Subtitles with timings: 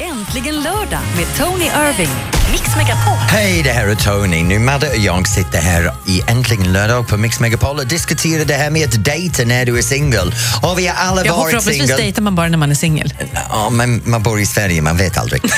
[0.00, 2.10] Äntligen lördag med Tony Irving.
[2.52, 3.14] Mix Megapol.
[3.28, 4.42] Hej, det här är Tony.
[4.42, 8.54] Nu Madde och jag sitter här i Äntligen lördag på Mix Megapol och diskuterar det
[8.54, 10.34] här med att dejta när du är singel.
[10.62, 11.96] Och vi har alla Ja, varit förhoppningsvis singel.
[11.96, 13.14] dejtar man bara när man är singel.
[13.50, 15.44] Ja, men man bor i Sverige, man vet aldrig.
[15.44, 15.50] Eh,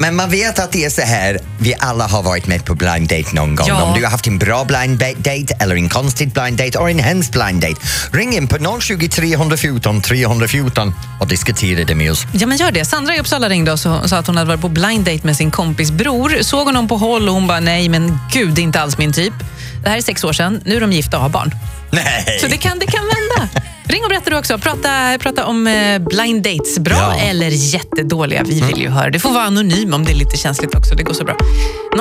[0.01, 3.09] men man vet att det är så här, vi alla har varit med på blind
[3.09, 3.69] date någon gång.
[3.69, 3.83] Ja.
[3.83, 6.99] Om du har haft en bra blind date eller en konstig blind date eller en
[6.99, 7.75] hemsk blind date.
[8.13, 12.27] Ring in på 020 314 314 och diskutera det med oss.
[12.33, 12.85] Ja, men gör det.
[12.85, 15.37] Sandra i Uppsala ringde oss och sa att hon hade varit på blind date med
[15.37, 16.43] sin kompis bror.
[16.43, 19.13] Såg honom på håll och hon bara nej, men gud, det är inte alls min
[19.13, 19.35] typ.
[19.83, 20.61] Det här är sex år sedan.
[20.65, 21.55] Nu är de gifta och har barn.
[21.91, 22.39] Nej!
[22.41, 23.49] Så det kan, det kan vända.
[23.91, 24.59] Ring och berätta du också.
[24.59, 26.79] Prata, prata om eh, blind dates.
[26.79, 27.21] Bra Ja.
[27.21, 28.43] eller jättedåliga.
[28.47, 29.11] Vi vill ju höra.
[29.11, 30.95] Det får vara anonym om det är lite känsligt också.
[30.95, 31.37] Det går så bra.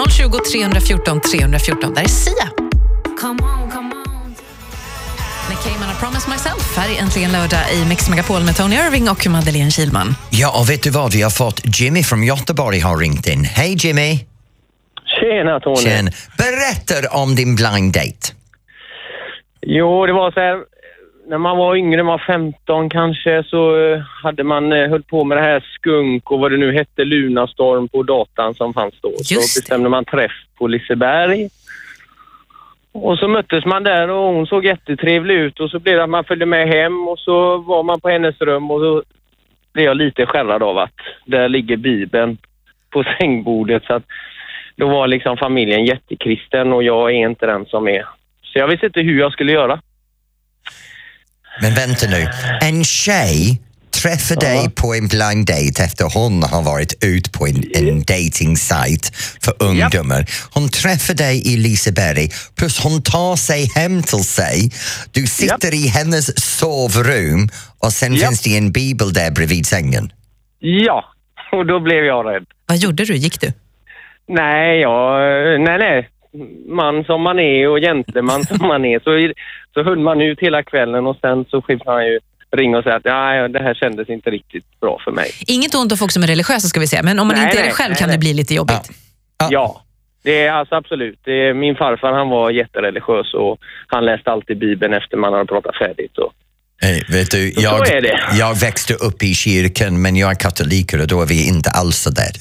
[0.10, 1.94] 020 314 314.
[1.94, 2.34] Där är Sia.
[5.50, 6.78] Med Cayman I Promise Myself.
[6.78, 10.16] Här är äntligen lördag i Mix Megapol med Tony Irving och Madeleine Kilman.
[10.30, 11.14] Ja, och vet du vad?
[11.14, 13.44] Vi har fått Jimmy från Göteborg har ringt in.
[13.44, 14.20] Hej Jimmy!
[15.20, 15.82] Tjena Tony!
[15.82, 16.12] Tjen.
[16.38, 18.34] Berätta om din blind date.
[19.62, 20.56] Jo, det var så här.
[21.30, 25.24] När man var yngre, man var 15 kanske, så eh, hade man eh, höll på
[25.24, 29.10] med det här skunk och vad det nu hette, Lunarstorm på datan som fanns då.
[29.10, 31.50] Just så bestämde man träff på Liseberg.
[32.92, 36.10] Och så möttes man där och hon såg jättetrevlig ut och så blev det att
[36.10, 39.04] man följde med hem och så var man på hennes rum och så
[39.74, 42.38] blev jag lite skärrad av att där ligger Bibeln
[42.90, 44.04] på sängbordet så att
[44.76, 48.06] då var liksom familjen jättekristen och jag är inte den som är.
[48.44, 49.80] Så jag visste inte hur jag skulle göra.
[51.62, 52.28] Men vänta nu,
[52.62, 53.62] en tjej
[54.02, 58.58] träffar dig på en blind date efter hon har varit ut på en, en dating
[58.58, 59.10] site
[59.42, 60.26] för ungdomar.
[60.54, 64.70] Hon träffar dig i Liseberg, plus hon tar sig hem till sig.
[65.12, 67.50] Du sitter i hennes sovrum
[67.80, 68.28] och sen Japp.
[68.28, 70.12] finns det en bibel där bredvid sängen.
[70.60, 71.06] Ja,
[71.52, 72.46] och då blev jag rädd.
[72.66, 73.16] Vad gjorde du?
[73.16, 73.54] Gick du?
[74.28, 75.20] Nej, jag,
[75.62, 76.10] nej, nej.
[76.68, 79.34] Man som man är och gentleman som man är så,
[79.74, 82.20] så höll man ut hela kvällen och sen så fick han ju
[82.52, 85.32] ringa och säga att nej, det här kändes inte riktigt bra för mig.
[85.48, 87.60] Inget ont om folk som är religiösa ska vi säga, men om man Nej, inte
[87.60, 88.20] är det själv nej, kan det nej.
[88.20, 88.90] bli lite jobbigt.
[89.38, 89.48] Ja.
[89.52, 89.82] Ja,
[90.24, 91.20] det är alltså absolut.
[91.24, 95.46] Det är, min farfar han var jättereligiös och han läste alltid Bibeln efter man hade
[95.46, 96.18] pratat färdigt.
[96.18, 96.34] Och,
[97.10, 98.20] Vet du, Så jag, är det.
[98.40, 101.98] jag växte upp i kyrkan men jag är katolik och då är vi inte alls
[101.98, 102.32] så där.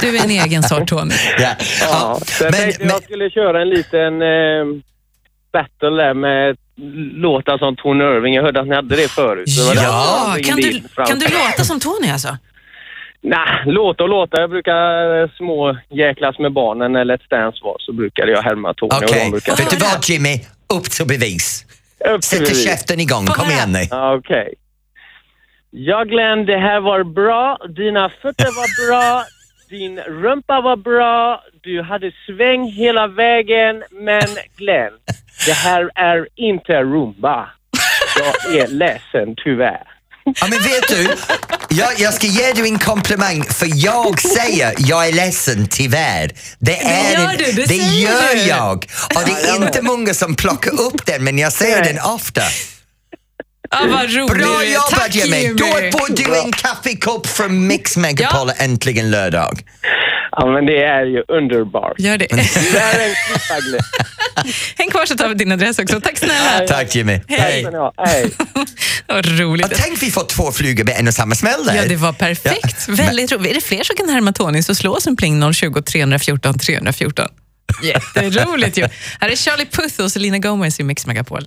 [0.00, 1.14] Du är en egen sort, Tony.
[1.38, 1.50] Ja.
[1.80, 4.82] ja, så jag men, tänkte men, jag skulle köra en liten eh,
[5.52, 6.56] battle där med
[7.14, 8.34] låtar som Tony Irving.
[8.34, 9.50] Jag hörde att ni hade det förut.
[9.50, 12.36] Så det Ja, ringde kan du, kan du låta som Tony alltså?
[13.20, 14.40] Nej, låta och låta.
[14.40, 18.74] Jag brukar eh, små jäklas med barnen eller ett dance var så brukade jag härma
[18.74, 18.90] Tony.
[18.94, 19.56] Okej, brukar...
[19.56, 20.34] vet du vad Jimmy?
[20.74, 21.64] Upp till bevis.
[22.22, 23.96] Sätt käften igång, kom igen nu.
[23.96, 24.54] Okej.
[25.70, 27.58] Ja Glenn, det här var bra.
[27.76, 29.24] Dina fötter var bra.
[29.68, 31.44] Din rumpa var bra.
[31.62, 33.84] Du hade sväng hela vägen.
[33.90, 34.92] Men Glenn,
[35.46, 37.48] det här är inte rumba.
[38.18, 39.97] Jag är ledsen tyvärr.
[40.40, 41.16] Ja, men vet du,
[41.68, 46.30] jag, jag ska ge dig en komplimang för jag säger jag är ledsen tyvärr.
[46.58, 48.40] Det, är gör en- du, det det säger gör du.
[48.40, 48.86] jag.
[49.14, 52.42] Och det är inte många som plockar upp den men jag säger den ofta.
[53.70, 54.32] Ja, vad roligt.
[54.46, 55.52] Bra jobbat Tack, Jimmy!
[55.54, 59.62] Då får du en kaffekopp från Mix Megapol äntligen lördag.
[60.40, 61.98] Ja, men det är ju underbart.
[61.98, 62.26] Gör det.
[62.72, 63.14] Det här är en.
[64.76, 66.00] Häng kvar så tar vi din adress också.
[66.00, 66.66] Tack snälla.
[66.68, 67.20] Tack Jimmy.
[67.28, 67.66] Hej.
[67.72, 68.30] Ja, hej.
[69.06, 69.72] Vad roligt.
[69.74, 71.74] tänk vi får två flugor med en och samma smäll där.
[71.74, 72.84] Ja, det var perfekt.
[72.88, 72.94] Ja.
[72.94, 73.50] Väldigt roligt.
[73.50, 77.28] Är det fler som kan härma Tony så slå oss en pling 020 314 314.
[77.82, 78.88] Jätteroligt ju.
[79.20, 81.46] Här är Charlie Puth och Selena Gomez i Mix Megapol.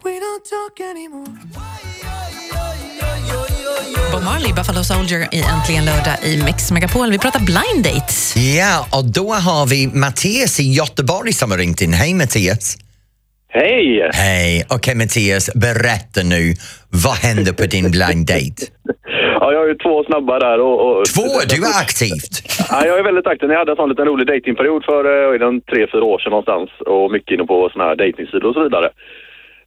[4.12, 7.08] Bob Marley, Buffalo Soldier i Äntligen lördag i Mix Megapol.
[7.16, 8.18] Vi pratar blind dates.
[8.60, 11.94] Ja, och då har vi Mattias i Göteborg som har ringt in.
[12.02, 12.64] Hej Mattias!
[13.60, 14.10] Hej!
[14.14, 14.66] Hej!
[14.76, 16.44] Okej Mattias, berätta nu.
[17.06, 18.62] Vad hände på din blind date?
[19.42, 20.58] Ja, jag har ju två snabba där.
[20.68, 22.34] Och, och, Två, du är aktivt.
[22.72, 23.50] Ja, jag är väldigt aktiv.
[23.52, 27.12] Jag hade en sån liten rolig datingperiod för eh, tre, fyra år sedan någonstans och
[27.12, 28.88] mycket inne på såna här datingsidor och så vidare.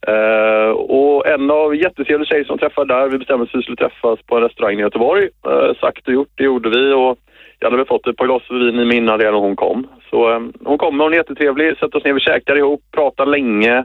[0.06, 3.62] Eh, och en av jättetrevlig tjej som träffade där, vi bestämde oss för att vi
[3.62, 5.28] skulle träffas på en restaurang i Göteborg.
[5.46, 7.18] Eh, sagt och gjort, det gjorde vi och
[7.58, 9.86] jag hade väl fått ett par glas vin i mig innan redan hon kom.
[10.10, 13.84] Så eh, hon kom, hon är jättetrevlig, sätter oss ner, vi käkar ihop, pratar länge,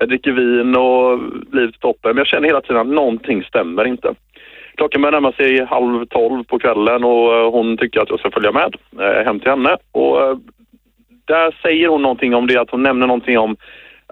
[0.00, 1.20] eh, dricker vin och
[1.52, 2.10] livet toppen.
[2.10, 4.14] Men jag känner hela tiden att någonting stämmer inte.
[4.76, 8.30] Klockan börjar närma sig halv tolv på kvällen och eh, hon tycker att jag ska
[8.30, 9.76] följa med eh, hem till henne.
[9.92, 10.38] Och
[11.24, 13.56] där säger hon någonting om det, att hon nämner någonting om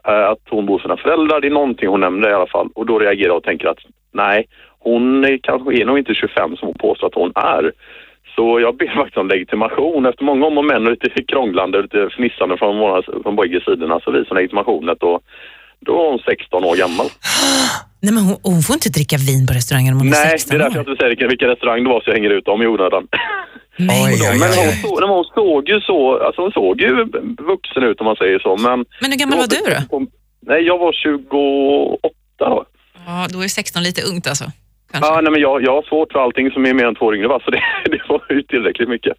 [0.09, 1.41] Eh, att hon bor hos sina föräldrar.
[1.41, 2.69] Det är någonting hon nämner i alla fall.
[2.75, 3.79] Och då reagerar jag och tänker att
[4.13, 4.47] nej,
[4.79, 7.73] hon är, kanske är nog inte 25 som hon påstår att hon är.
[8.35, 10.07] Så jag ber faktiskt om legitimation.
[10.07, 13.61] Efter många om och men och lite krånglande och lite fnissande från, våra, från bägge
[13.61, 15.23] sidorna så visade hon legitimationen och
[15.81, 17.07] då var hon 16 år gammal.
[18.07, 20.49] Nej, men hon, hon får inte dricka vin på restaurangen om hon är Nej, 16
[20.51, 20.91] det är därför jag år.
[20.93, 23.05] inte säger vilken, restaurang det var så jag hänger ut dem i onödan.
[23.77, 24.03] Nej.
[24.43, 26.91] Men hon, såg, nej, hon såg ju så, alltså hon såg ju
[27.53, 28.51] vuxen ut om man säger så.
[28.67, 30.07] Men, Men hur gammal var du då?
[30.51, 31.99] Nej, jag var 28
[32.39, 32.65] då.
[33.07, 34.45] Ja, då är 16 lite ungt alltså.
[34.93, 35.11] Kanske.
[35.11, 37.15] Ja, nej, men jag, jag har svårt för allting som är mer än två år
[37.17, 37.41] yngre, va?
[37.45, 37.63] så det,
[37.95, 39.15] det var ju tillräckligt mycket.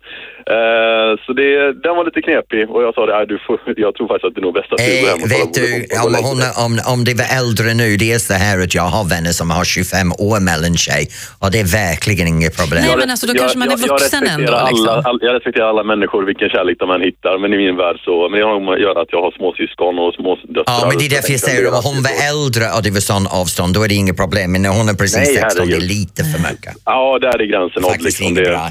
[0.55, 1.49] Eh, så det,
[1.85, 3.55] den var lite knepig och jag sa det, du får,
[3.85, 5.53] jag tror faktiskt att det är nog bäst att du går Eh, hem och vet
[5.59, 5.65] du,
[6.05, 6.65] om, hon, lägenheten.
[6.65, 9.47] om, om det var äldre nu, det är så här att jag har vänner som
[9.57, 11.01] har 25 år mellan sig
[11.41, 12.83] och det är verkligen inget problem.
[12.87, 14.89] Nej, men alltså, då kanske man är vuxen jag ändå, liksom.
[14.89, 17.97] Alla, all, jag respekterar alla människor, vilken kärlek de än hittar, men i min värld
[18.05, 20.75] så, men det har att göra att jag har småsyskon och smådöttrar.
[20.79, 23.25] Ja, men det är därför jag säger om hon var äldre och det var sån
[23.41, 24.47] avstånd, då är det inget problem.
[24.53, 26.73] Men när hon är precis Nej, 16, det är lite för mycket.
[26.85, 27.91] Ja, där är gränsen nådd.
[27.91, 28.65] Faktiskt Liksom, inget det, bra.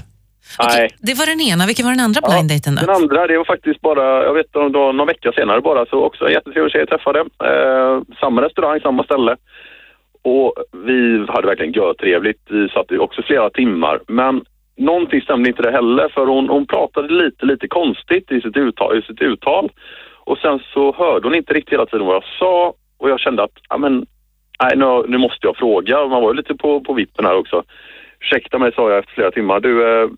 [0.68, 0.88] nej.
[1.08, 1.66] Det var den ena.
[1.66, 2.92] Vilken var den andra blind daten Den då?
[2.92, 4.58] andra, det var faktiskt bara, jag vet inte,
[4.98, 7.20] någon vecka senare bara, så också en jättetrevlig tjej jag träffade.
[7.20, 9.36] Eh, samma restaurang, samma ställe.
[10.22, 10.54] Och
[10.86, 10.98] vi
[11.28, 12.40] hade verkligen trevligt.
[12.50, 14.00] Vi satt ju också flera timmar.
[14.08, 14.44] Men
[14.76, 18.98] någonting stämde inte det heller, för hon, hon pratade lite, lite konstigt i sitt, uttal,
[18.98, 19.70] i sitt uttal.
[20.24, 23.42] Och sen så hörde hon inte riktigt hela tiden vad jag sa och jag kände
[23.42, 24.06] att, ja men,
[24.62, 26.06] nej nu, nu måste jag fråga.
[26.06, 27.62] Man var ju lite på, på vippen här också.
[28.20, 29.60] Ursäkta mig, sa jag efter flera timmar.
[29.60, 30.08] Du, eh,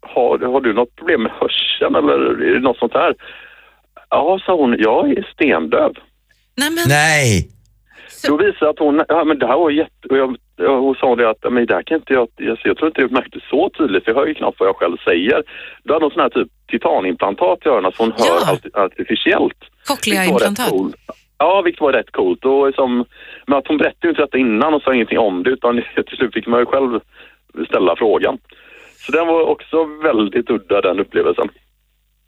[0.00, 3.14] har, har du något problem med hörseln eller är det något sånt här?
[4.10, 5.92] Ja, sa hon, jag är stendöv.
[6.56, 7.48] Nej, men, Nej!
[8.28, 10.08] Då visade det att hon, ja men det här var jätte...
[10.10, 10.36] Och jag,
[10.68, 13.00] och hon sa det att, men det här kan inte jag, jag, jag tror inte
[13.00, 15.42] jag märkte så tydligt, för jag hör ju knappt vad jag själv säger.
[15.84, 18.52] Då hade hon sån här typ titanimplantat i öronen så hon hör Ja.
[18.56, 19.56] arti- artificiellt.
[19.60, 20.72] Vilket var rätt Cochlea-implantat.
[21.38, 22.44] Ja, vilket var rätt coolt.
[22.44, 23.04] Och liksom,
[23.46, 26.16] men att hon berättade ju inte detta innan och sa ingenting om det utan till
[26.16, 27.00] slut fick man ju själv
[27.68, 28.38] ställa frågan.
[29.06, 31.48] Så den var också väldigt udda den upplevelsen.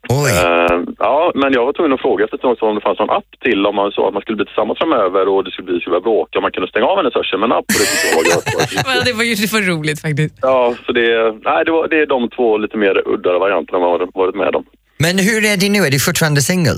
[0.09, 0.31] Oj!
[0.31, 3.09] Eh, ja, men jag var tvungen att fråga efter ett tag om det fanns någon
[3.09, 5.79] app till om man sa att man skulle bli tillsammans framöver och det skulle bli
[5.79, 6.39] skulle bråka.
[6.39, 7.69] Om man kunde stänga av hennes hörsel med en app.
[8.17, 8.37] Och det
[8.75, 10.35] jag var det var ju var roligt faktiskt.
[10.41, 11.07] Ja, så det,
[11.49, 14.55] nej, det, var, det är de två lite mer udda varianterna man har varit med
[14.55, 14.65] om.
[14.97, 15.79] Men hur är det nu?
[15.79, 16.77] Är du fortfarande singel?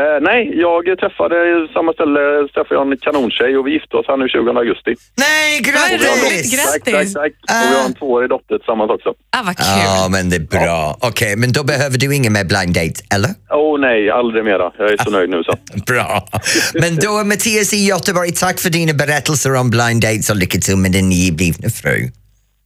[0.00, 2.20] Eh, nej, jag träffade i samma ställe
[2.54, 4.94] träffade jag en kanontjej och vi gifte oss här nu 20 augusti.
[5.16, 6.50] Nej, grattis!
[6.72, 7.32] Tack, tack, tack.
[7.50, 9.08] Och vi har en tvåårig dotter tillsammans också.
[9.36, 9.66] Ah, vad kul.
[9.86, 10.96] Ja, men det är bra.
[11.00, 13.30] Okej, men då behöver du ingen mer blind date, eller?
[13.50, 14.72] Åh oh, nej, aldrig mera.
[14.78, 15.52] Jag är så nöjd nu så.
[15.92, 16.28] Bra.
[16.74, 20.76] Men då Mattias i Göteborg, tack för dina berättelser om blind dates och lycka till
[20.76, 21.96] med din nyblivna fru.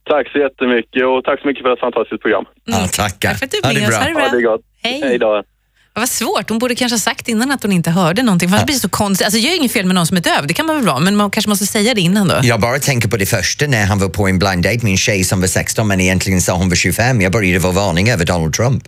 [0.09, 2.45] Tack så jättemycket och tack så mycket för ett fantastiskt program.
[2.65, 3.29] Ja, tackar.
[3.29, 3.95] Tack för att du Ha det blev oss.
[3.95, 4.03] bra.
[4.03, 4.51] Ha det Ja, är bra.
[4.51, 4.61] gott.
[4.83, 5.01] Hej.
[5.03, 5.43] Hej då.
[5.97, 6.49] Det var svårt.
[6.49, 8.49] Hon borde kanske ha sagt innan att hon inte hörde någonting.
[8.49, 9.25] För det blir så konstigt.
[9.25, 10.99] Alltså, jag gör inget fel med någon som är döv, det kan man väl vara,
[10.99, 12.39] men man kanske måste säga det innan då.
[12.43, 14.97] Jag bara tänker på det första när han var på en blind date med en
[14.97, 17.21] tjej som var 16 men egentligen sa hon var 25.
[17.21, 18.83] Jag började få varning över Donald Trump.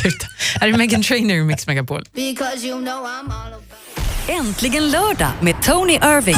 [0.00, 0.26] Sluta.
[0.60, 2.04] Här är Megan Trainor i Mix Megapol.
[2.14, 6.36] Because you know I'm all about Äntligen lördag med Tony Irving.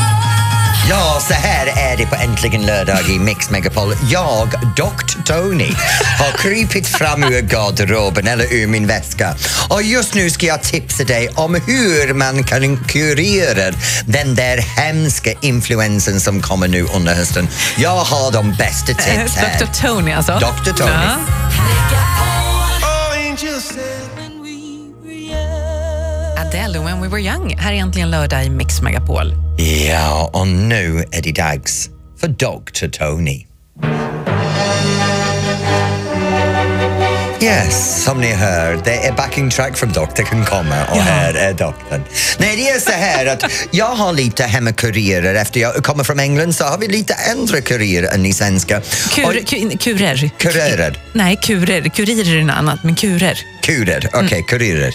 [0.90, 3.94] Ja, så här är det på Äntligen lördag i Mix Megapol.
[4.10, 5.22] Jag, Dr.
[5.24, 5.72] Tony,
[6.18, 9.34] har krypit fram ur garderoben eller ur min väska
[9.70, 13.74] och just nu ska jag tipsa dig om hur man kan kurera
[14.06, 17.48] den där hemska influensen som kommer nu under hösten.
[17.78, 19.58] Jag har de bästa tips här.
[19.58, 20.32] Dr Tony alltså.
[20.32, 20.72] Dr.
[20.72, 20.90] Tony.
[20.90, 21.16] Ja.
[26.38, 27.56] Adele, When We Were Young.
[27.58, 29.34] Här är äntligen lördag i Mix Megapol.
[29.56, 31.88] Ja, och nu är det dags
[32.20, 32.88] för Dr.
[32.88, 33.44] Tony.
[37.40, 41.52] Yes, som ni hör, det är backing track från Doktor kan komma och här är
[41.52, 42.02] doktorn.
[42.38, 45.34] Nej, det är så här att jag har lite hemmakurirer.
[45.34, 48.80] Efter jag kommer från England så har vi lite andra kurirer än ni svenska.
[49.14, 50.30] Kur, Och- ku, kurer.
[50.38, 50.98] Kurirer.
[51.12, 51.82] Nej, kurer.
[51.88, 53.38] Kurirer är något annat, men kurer.
[53.62, 54.94] Kurer, okej, kurirer.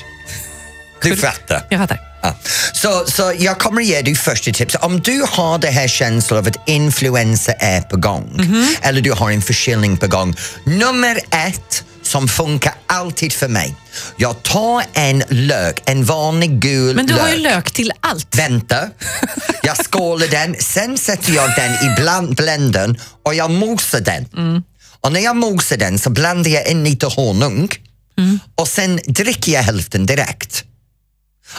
[1.02, 1.66] Du fattar.
[1.70, 2.00] Jag fattar.
[2.22, 2.36] Ja.
[2.74, 4.76] Så, så jag kommer ge dig första tips.
[4.82, 8.68] Om du har det här känslan av att influensa är på gång Mhm.
[8.82, 10.36] eller du har en förkylning på gång.
[10.66, 13.76] Nummer ett som funkar alltid för mig.
[14.18, 17.22] Jag tar en lök, en vanlig gul Men du lök.
[17.22, 18.36] har ju lök till allt.
[18.38, 18.90] Vänta.
[19.64, 24.26] Jag skålar den, sen sätter jag den i bland blendern och jag mosar den.
[24.38, 24.64] Mm.
[25.02, 27.70] Och när jag mosar den så blandar jag in lite honung
[28.18, 28.40] Mm.
[28.56, 30.64] och sen dricker jag hälften direkt.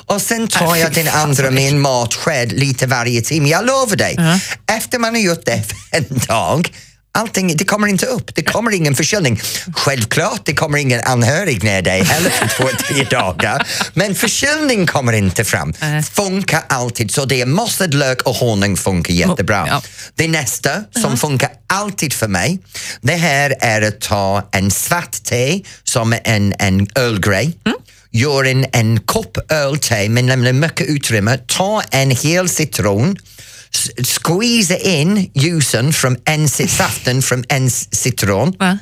[0.06, 3.49] Och sen tar jag den andra med en matsked lite varje timme.
[3.49, 4.18] Jag lovar dig,
[4.66, 6.73] efter man har gjort det en dag,
[7.12, 9.40] Allting, det kommer inte upp, det kommer ingen förkylning.
[9.75, 13.66] Självklart, det kommer ingen anhörig med dig heller för två, tre dagar.
[13.94, 15.75] Men förkylning kommer inte fram.
[16.12, 19.66] Funkar alltid, så det är mossad lök och honung funkar jättebra.
[19.68, 19.82] Ja.
[20.14, 22.59] Det nästa som funkar alltid för mig,
[23.00, 27.52] det här är att ta en svart te som en, en Earl Grey.
[28.12, 31.38] Gör en, en kopp ölte med nämligen mycket utrymme.
[31.46, 33.16] Ta en hel citron,
[33.74, 33.90] s-
[34.22, 38.52] squeeza in juicen från en saften från en citron.
[38.58, 38.78] Va?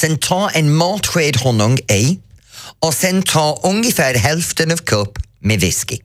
[0.00, 2.18] Sen ta en matsked honung i
[2.78, 5.98] och sen ta ungefär hälften av kopp med whisky.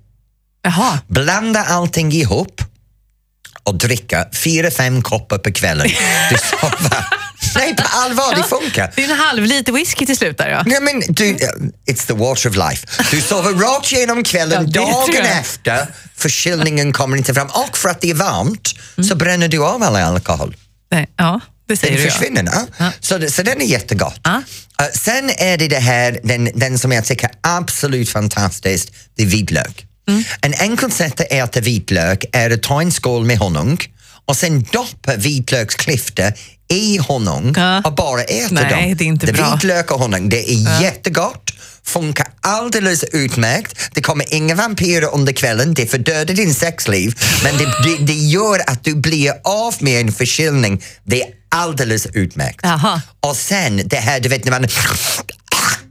[0.63, 0.99] Jaha.
[1.07, 2.61] Blanda allting ihop
[3.63, 5.89] och dricka fyra, fem koppar på kvällen.
[7.55, 8.93] Nej, på allvar, det funkar.
[8.95, 10.63] Det är en halv liter whisky till slut där ja.
[10.65, 11.38] Nej, men du, uh,
[11.89, 12.88] it's the water of life.
[13.12, 17.89] Du sover rakt igenom Ja, kvällen, tror dagen efter, förkylningen kommer inte fram och för
[17.89, 19.09] att det är varmt Mm.
[19.09, 20.55] så bränner du av all alkohol.
[20.91, 22.13] Nej, ja, det säger Den du ja.
[22.13, 22.43] försvinner.
[22.53, 22.65] Ja.
[22.77, 22.91] Ja.
[23.00, 24.19] Så, så den är jättegott.
[24.24, 24.41] Ja.
[24.81, 29.24] Uh, sen är det det här, den, den som jag tycker är absolut fantastiskt, det
[29.24, 29.85] är vitlök.
[30.07, 30.24] Mm.
[30.41, 33.77] En enkel sätt att äta vitlök är att ta en skål med honung
[34.25, 36.34] och sen doppa vitlöksklyftor
[36.67, 37.82] i honung Ja.
[37.82, 38.96] och bara äta Nej, dem.
[38.98, 39.53] det är inte bra.
[39.53, 41.51] Vitlök och honung, det är jättegott
[41.84, 43.89] funkar alldeles utmärkt.
[43.94, 48.70] Det kommer inga vampyrer under kvällen, det fördödar din sexliv men det, det, det gör
[48.70, 50.84] att du blir av med en förkylning.
[51.03, 52.60] Det är alldeles utmärkt.
[52.63, 53.01] Jaha.
[53.20, 54.67] Och sen det här, du vet när man...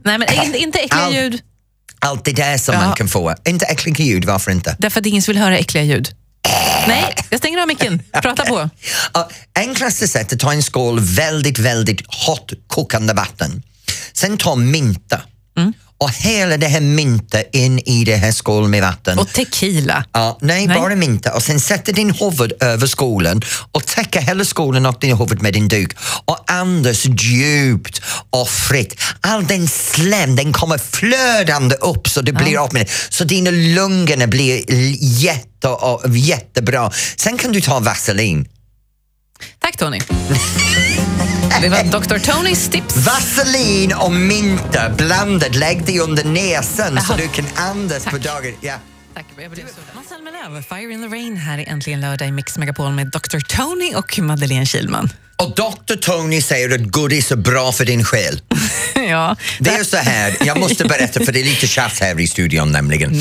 [0.03, 1.39] Nej, men inte, äckliga ljud.
[1.99, 2.81] Allt det där som Ja.
[2.81, 3.35] man kan få.
[3.47, 4.75] Inte äckliga ljud, varför inte?
[4.79, 6.09] Därför att ingen vill höra äckliga ljud.
[6.87, 8.01] Nej, jag stänger av micken.
[8.21, 8.69] Prata på.
[9.13, 13.63] Ja, enklaste sättet, ta en skål väldigt, väldigt hot kokande vatten.
[14.13, 15.21] Sen ta mynta
[15.57, 15.73] Mm.
[16.05, 19.19] Och hela det här mynta in i det här skålen med vatten.
[19.19, 20.05] Och tequila.
[20.11, 20.77] Ja, nej, Nej.
[20.77, 25.17] bara mynta och sen sätter din huvud över skålen och täcker hela skålen och din
[25.17, 25.91] huvud med din duk
[26.25, 29.01] och andas djupt och fritt.
[29.21, 32.91] All den slem, den kommer flödande upp så det blir av med det.
[33.09, 34.63] Så dina lungorna blir
[35.01, 36.91] jätte, och, jättebra.
[37.15, 38.47] Sen kan du ta vaselin.
[39.59, 40.01] Tack Tony.
[41.61, 42.17] Det var Dr.
[42.31, 42.95] Tonys tips.
[42.97, 48.23] Vaselin och mynta blandat, lägg det under näsan så du kan andas på Tack.
[48.23, 48.53] dagen.
[48.61, 48.73] Ja.
[49.15, 49.25] Tack.
[49.95, 53.39] Måns Zelmerlöw, Fire in the Rain här i Äntligen lördag i Mix Megapol med Dr.
[53.39, 55.09] Tony och Madeleine Kilman.
[55.37, 58.41] Och Dr Tony säger att godis är bra för din själ.
[58.95, 62.27] ja, Det är så här, jag måste berätta för det är lite tjafs här i
[62.27, 63.13] studion nämligen.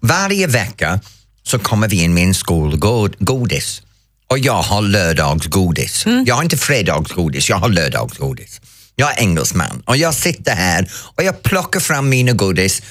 [0.00, 1.00] Varje vecka
[1.42, 3.82] så kommer vi in med en skolgodis
[4.30, 6.04] och jag har lördagsgodis.
[6.26, 8.60] Jag har inte fredagsgodis, jag har lördagsgodis.
[8.94, 12.82] Jag är engelsman och jag sitter här och jag plockar fram mina godis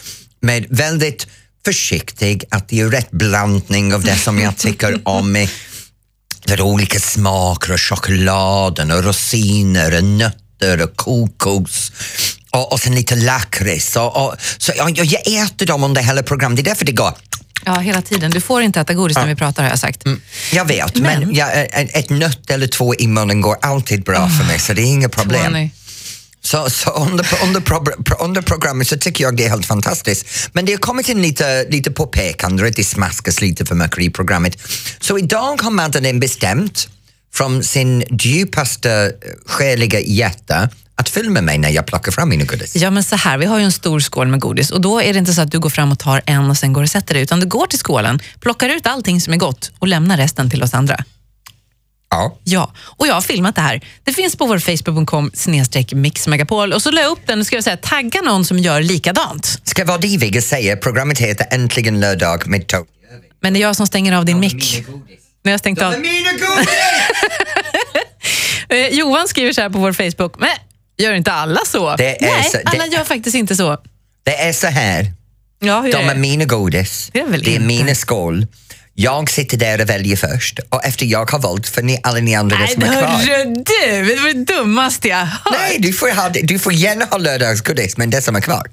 [0.41, 1.27] med väldigt
[1.65, 5.47] försiktig att det är rätt blandning av det som jag tycker om
[6.47, 11.91] för olika smaker och chokladen och rosiner och nötter och kokos
[12.51, 13.95] och, och sen lite lakrits.
[13.95, 16.91] Och, och, så jag, jag, jag äter dem under hela programmet, det är därför det
[16.91, 17.13] går.
[17.65, 18.31] Ja, hela tiden.
[18.31, 20.03] Du får inte äta godis när vi pratar har jag sagt.
[20.53, 24.45] Jag vet, men, Men- jag, ett, nöt eller två i munnen går alltid bra för
[24.45, 25.45] mig så det är inga problem.
[25.45, 25.69] Tony.
[26.41, 27.63] Så, så under, under,
[28.19, 30.50] under programmet så tycker jag det är helt fantastiskt.
[30.53, 34.09] Men det har kommit in lite, lite påpekande att det smaskas lite för mycket i
[34.09, 34.57] programmet.
[35.00, 36.89] Så idag har Madeleine bestämt
[37.33, 42.75] från sin djupaste eh, själiga hjärta att filma mig när jag plockar fram mina godis.
[42.75, 45.13] Ja, men så här, vi har ju en stor skål med godis och då är
[45.13, 47.13] det inte så att du går fram och tar en och sen går och sätter
[47.13, 50.49] dig, utan du går till skålen, plockar ut allting som är gott och lämnar resten
[50.49, 51.03] till oss andra.
[52.09, 52.37] Ja.
[52.43, 53.81] Ja, och jag har filmat det här.
[54.03, 57.55] Det finns på vår facebook.com snedstreck mixmegapol och så la jag upp den och ska
[57.55, 59.61] jag säga, tagga någon som gör likadant.
[59.63, 62.85] Ska vad Diviga säger, programmet heter Äntligen lördag med Tony.
[63.41, 64.85] Men det är jag som stänger av din mick.
[65.43, 65.91] När jag stängt av.
[65.91, 66.69] Mina godis!
[68.69, 70.49] Eh, Johan skriver så här på vår Facebook, men
[70.97, 71.95] gör inte alla så?
[71.95, 73.77] Det är Nej, så- det- alla gör faktiskt inte så.
[74.23, 75.11] Det är så här.
[75.59, 76.19] Ja, hur De är är det?
[76.19, 77.09] mina godis.
[77.13, 77.65] Det är väl det är inte.
[77.67, 78.47] mina skål.
[78.93, 82.35] Jag sitter där och väljer först och efter jag har valt för ni, alla ni
[82.35, 83.01] andra Nej, som är kvar.
[83.01, 83.63] hörru du,
[84.15, 85.53] det var det dummaste jag hört.
[85.59, 88.67] Nej, du får, ha, du får gärna ha lördagsgodis men det som är kvar.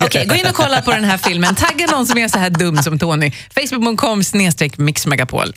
[0.00, 1.54] Okej, gå in och kolla på den här filmen.
[1.54, 3.32] Tagga någon som är så här dum som Tony.
[3.54, 5.54] Facebook.com snedstreck mixmegapol.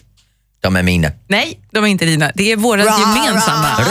[0.61, 1.11] De är mina.
[1.27, 2.31] Nej, de är inte dina.
[2.35, 3.85] Det är våra gemensamma.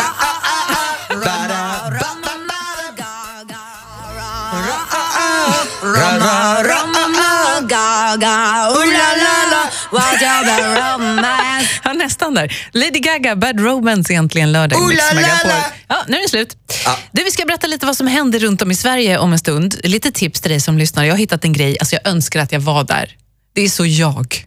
[11.84, 12.56] Ja, nästan där.
[12.72, 14.78] Lady Gaga, Bad Romance egentligen lördag.
[14.78, 15.50] i Mix Megapol.
[15.88, 16.56] Ja, nu är det slut.
[16.84, 16.98] Ja.
[17.12, 19.80] Du, vi ska berätta lite vad som händer runt om i Sverige om en stund.
[19.84, 21.04] Lite tips till dig som lyssnar.
[21.04, 23.16] Jag har hittat en grej, alltså jag önskar att jag var där.
[23.54, 24.44] Det är så jag.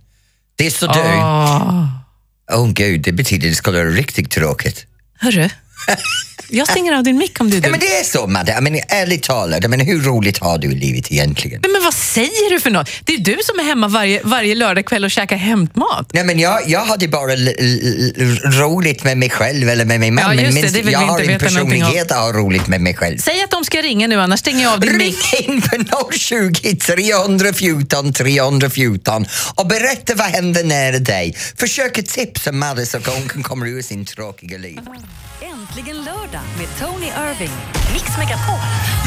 [0.56, 1.00] Det är så du.
[1.00, 1.88] Ah.
[2.52, 4.86] Åh oh, gud, det betyder att det skulle vara riktigt tråkigt.
[5.20, 5.50] Hörru,
[6.50, 7.68] jag stänger av din mick om det är du.
[7.68, 10.58] Ja, men det är så Madde, jag menar, ärligt talat, jag menar, hur roligt har
[10.58, 11.62] du i livet egentligen?
[11.64, 12.90] Nej, men vad säger du för något?
[13.04, 16.14] Det är du som är hemma varje, varje lördagkväll och käkar hämtmat.
[16.14, 17.36] Nej, men jag, jag hade bara
[18.60, 20.38] roligt med mig själv eller med min man.
[20.38, 23.18] Ja, men det, det jag har en personlighet att ha roligt med mig själv.
[23.18, 25.34] Säg att de ska ringa nu, annars stänger jag av din mick.
[25.40, 31.36] Ring in på 020 314 314 och berätta vad händer nära dig.
[31.58, 34.80] Försök att tipsa Madde så att hon kan komma ur sin tråkiga liv.
[35.60, 37.52] Äntligen lördag med Tony Irving.
[37.94, 38.56] Mix Megapol.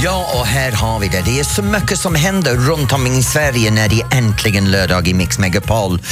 [0.02, 1.21] Ja, och här har vi det.
[1.25, 5.09] Det är så mycket som händer runt om i Sverige när det är äntligen lördag
[5.09, 6.02] i Mix Megapol.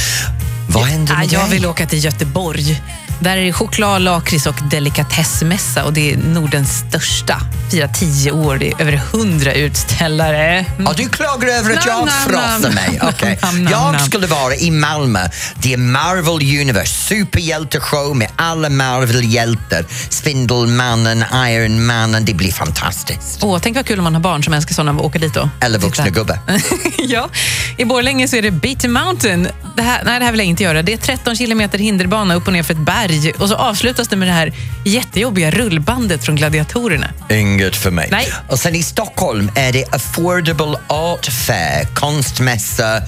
[0.68, 1.50] Vad händer Ja, med jag dig?
[1.50, 2.82] vill åka till Göteborg.
[3.20, 7.40] Där är det choklad, lakrits och delikatessmässa och det är Nordens största.
[7.70, 10.58] Firar tio år, det är över hundra utställare.
[10.58, 10.84] Mm.
[10.84, 12.74] Ja, du klagar över att jag nam.
[12.74, 13.00] mig.
[13.42, 15.28] Nam, Jag skulle vara i Malmö.
[15.54, 19.84] Det är Marvel Universe, superhjälteshow med alla Marvel-hjältar.
[20.08, 22.24] Spindelmannen, Iron Mannen.
[22.24, 23.38] Det blir fantastiskt.
[23.42, 25.48] Åh, tänk vad kul om man har barn som älskar sådana och åka dit då.
[25.60, 26.38] Eller vuxna gubbar.
[26.98, 27.28] ja,
[27.76, 29.48] I Borlänge så är det Beat Mountain.
[29.76, 30.82] Det här, nej, det här vill jag inte göra.
[30.82, 34.17] Det är 13 kilometer hinderbana upp och ner för ett berg och så avslutas det
[34.17, 34.52] med det här
[34.85, 37.11] jättejobbiga rullbandet från gladiatorerna.
[37.31, 38.09] Inget för mig.
[38.11, 38.33] Nej.
[38.49, 43.02] Och sen i Stockholm är det Affordable Art Fair, konstmässa, eh,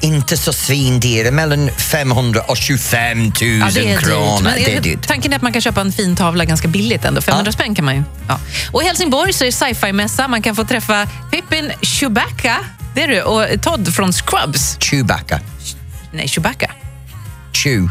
[0.00, 4.40] inte så svindyra, mellan 500 och 25 000 Ja, det är kronor.
[4.42, 5.06] Men det är- dyrt.
[5.06, 7.20] Tanken är att man kan köpa en fin tavla ganska billigt ändå.
[7.20, 7.52] 500 Ja.
[7.52, 8.02] spänn kan man ju.
[8.28, 8.38] Ja.
[8.72, 10.28] Och I Helsingborg så är det sci-fi-mässa.
[10.28, 12.56] Man kan få träffa Pippin Chewbacca
[12.94, 14.76] det är du, och Todd från Scrubs.
[14.80, 15.40] Chewbacca.
[16.12, 16.70] Nej, Chewbacca.
[17.52, 17.88] Chew.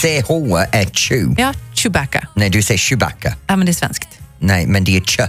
[0.00, 0.30] CH
[0.72, 1.42] är chew.
[1.42, 2.28] Ja, Chewbacca.
[2.34, 3.34] Nej, du säger Chewbacca.
[3.46, 4.08] Ja, men det är svenskt.
[4.38, 5.20] Nej, men det är ch.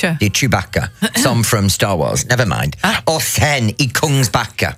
[0.00, 0.16] Chö.
[0.20, 0.88] Det är Chewbacca,
[1.22, 2.24] som från Star Wars.
[2.24, 2.76] Never mind.
[2.80, 2.94] Ah.
[3.04, 4.74] Och sen i Kungsbacka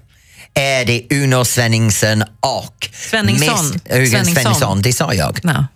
[0.55, 2.89] är det Uno Svenningsson och...
[2.93, 3.67] Svenningsson.
[3.67, 4.35] Miss, Svenningsson.
[4.35, 5.41] Svenningsson, det sa jag.
[5.43, 5.67] Ja.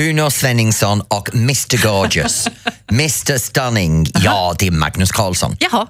[0.00, 2.48] Uno Svenningsson och Mr Gorgeous.
[2.90, 5.56] Mr Stunning, ja det är Magnus Carlsson.
[5.60, 5.86] Jaha.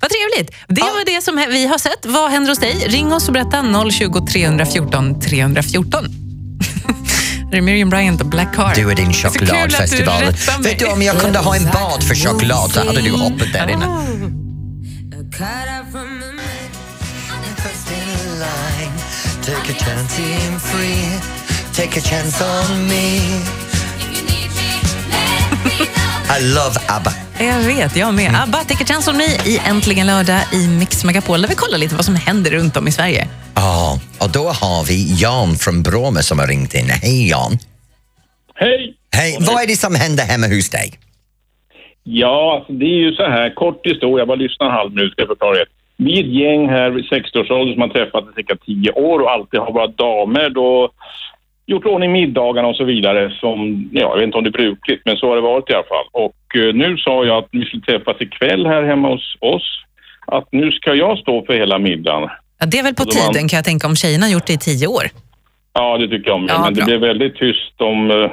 [0.00, 0.54] Vad trevligt.
[0.68, 2.06] Det var det som vi har sett.
[2.06, 2.74] Vad händer hos dig?
[2.86, 6.23] Ring oss och berätta 020 314 314.
[7.50, 8.72] Det är Miriam Bryant och Black Car.
[8.74, 10.22] Du är din du chokladfestival.
[10.22, 10.34] mig.
[10.62, 13.70] Vet du, om jag kunde ha en bad för choklad så hade du hoppat där
[13.70, 13.86] inne.
[26.38, 27.23] I love ABBA.
[27.38, 28.30] Jag vet, jag med.
[28.42, 31.78] ABBA, Take a chance on me i Äntligen lördag i Mix Megapol där vi kollar
[31.78, 33.28] lite vad som händer runt om i Sverige.
[33.54, 36.88] Ja, och då har vi Jan från Bromma som har ringt in.
[37.02, 37.52] Hej Jan.
[38.54, 38.94] Hej!
[39.16, 40.88] Hej, vad är det som händer hemma hos dig?
[42.02, 45.12] Ja, alltså, det är ju så här, kort historia, jag bara lyssna en halv minut
[45.12, 45.66] ska jag förklara det.
[45.96, 49.30] Vi är ett gäng här vid 60-årsåldern som har träffat i cirka 10 år och
[49.30, 50.90] alltid har våra damer då
[51.66, 55.02] gjort ordning middagarna och så vidare som, ja, jag vet inte om det är brukligt,
[55.04, 56.06] men så har det varit i alla fall.
[56.12, 59.80] Och eh, nu sa jag att vi skulle träffas ikväll här hemma hos oss.
[60.26, 62.28] Att nu ska jag stå för hela middagen.
[62.60, 64.58] Ja, det är väl på var- tiden kan jag tänka om tjejerna gjort det i
[64.58, 65.04] tio år.
[65.72, 66.46] Ja, det tycker jag om.
[66.48, 66.84] Ja, men det bra.
[66.86, 68.30] blev väldigt tyst om uh,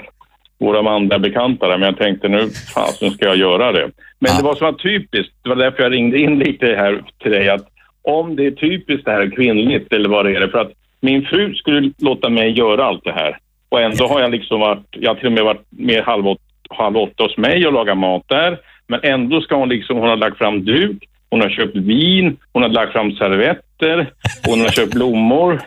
[0.60, 3.90] våra manliga bekanta där, men jag tänkte nu fasen ska jag göra det.
[4.20, 4.38] Men Ja.
[4.38, 7.50] det var som var typiskt, det var därför jag ringde in lite här till dig,
[7.50, 7.68] att
[8.04, 11.54] om det är typiskt det här kvinnligt eller vad det är, för att min fru
[11.56, 13.38] skulle låta mig göra allt det här.
[13.70, 16.42] Och ändå har jag liksom varit, jag har till och med varit med halv åtta,
[16.70, 18.58] halv åtta hos mig och lagat mat där.
[18.88, 22.62] Men ändå ska hon liksom, hon har lagt fram duk, hon har köpt vin, hon
[22.62, 24.12] har lagt fram servetter,
[24.48, 25.62] hon har köpt blommor.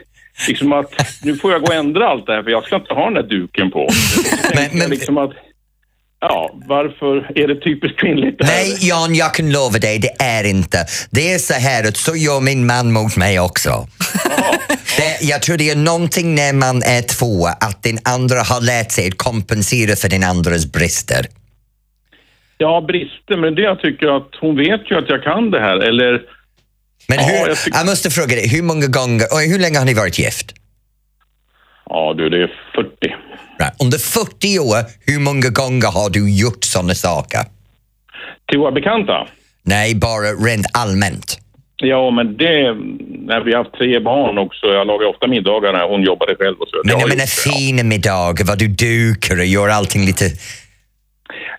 [0.48, 0.92] Liksom att
[1.24, 3.14] nu får jag gå och ändra allt det här för jag ska inte ha den
[3.14, 3.88] där duken på.
[4.54, 5.30] Men- men liksom att,
[6.28, 8.54] ja, varför är det typiskt kvinnligt det här?
[8.54, 10.86] Nej, Jan, jag kan lova dig, det är inte.
[11.10, 13.88] Det är så här att så gör min man mot mig också.
[14.96, 18.92] Det, jag tror det är någonting när man är två, att den andra har lärt
[18.92, 21.26] sig att kompensera för den andras brister.
[22.58, 25.76] Ja, brister, men det jag tycker att hon vet ju att jag kan det här,
[25.76, 26.12] eller
[27.08, 29.78] Men Ja, hur, jag jag, tycker- måste fråga dig, hur många gånger, och hur länge
[29.78, 30.54] har ni varit gift?
[31.90, 33.14] ja du, det är 40.
[33.58, 33.82] Right.
[33.82, 37.40] Under 40 år, hur många gånger har du gjort sådana saker?
[38.48, 39.26] Till våra bekanta?
[39.62, 41.38] Nej, bara rent allmänt.
[41.76, 42.74] Ja, men det,
[43.30, 46.56] när vi har haft tre barn också, jag lagar ofta middagar när hon jobbade själv
[46.58, 46.76] och så.
[46.84, 47.52] Men Jag menar det, ja.
[47.52, 50.24] fina middagar, vad du dukar och gör allting lite...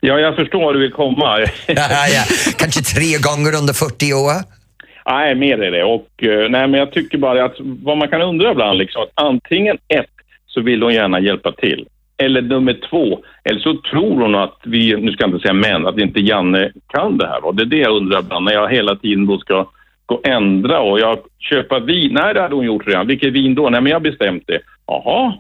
[0.01, 1.39] Ja, jag förstår var du vill komma.
[1.67, 2.23] ja, ja.
[2.58, 4.34] Kanske tre gånger under 40 år?
[5.10, 5.84] Nej, mer är det.
[5.84, 9.12] Och, eh, nej, men jag tycker bara att vad man kan undra ibland, liksom, att
[9.25, 10.14] antingen ett,
[10.55, 11.87] så vill hon gärna hjälpa till.
[12.17, 15.87] Eller nummer två, eller så tror hon att vi, nu ska jag inte säga män,
[15.87, 17.45] att inte Janne kan det här.
[17.45, 19.67] Och det är det jag undrar ibland, när jag hela tiden då ska
[20.05, 22.13] gå och ändra och jag köpa vin.
[22.13, 23.07] Nej, det hade hon gjort redan.
[23.07, 23.69] Vilket vin då?
[23.69, 24.59] Nej, men jag har bestämt det.
[24.87, 25.33] Jaha.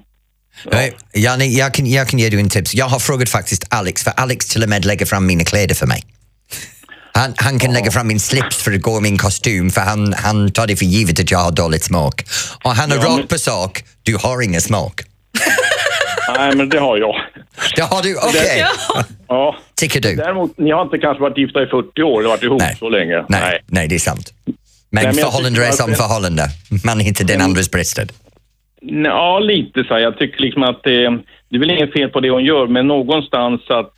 [0.71, 2.75] Nej, Janne, jag, kan, jag kan ge dig en tips.
[2.75, 5.87] Jag har frågat faktiskt Alex, för Alex till och med lägger fram mina kläder för
[5.87, 6.01] mig.
[7.15, 10.13] Han, han kan lägga fram min slips för att gå i min kostym för han,
[10.13, 12.23] han tar det för givet att jag har dåligt smak.
[12.63, 15.01] Och han är Ja, rakt men- på sak, du har ingen smak.
[16.37, 17.15] Nej, men det har jag.
[17.75, 18.65] Det har du, okej.
[19.27, 19.55] Ja.
[19.75, 20.15] Tycker du?
[20.15, 22.75] Däremot, ni har inte kanske varit gifta i 40 år eller varit ihop Nej.
[22.79, 23.25] så länge.
[23.29, 24.33] Nej, nej, det är sant.
[24.45, 24.55] Men,
[24.91, 26.43] Nej, men förhållande är att som det- förhållande.
[26.85, 28.07] Man hittar den andres brister.
[28.81, 29.99] Ja, lite så.
[29.99, 31.09] Jag tycker liksom att det,
[31.49, 33.91] det är väl inget fel på det hon gör, men någonstans att